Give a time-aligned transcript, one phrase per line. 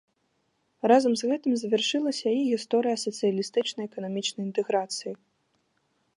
[0.91, 5.13] Разам з гэтым завяршылася і гісторыя сацыялістычнай эканамічнай інтэграцыі.